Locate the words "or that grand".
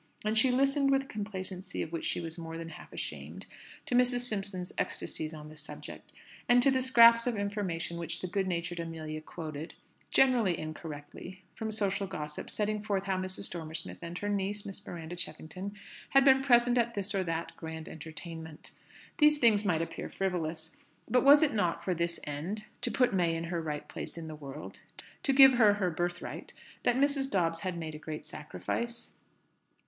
17.13-17.87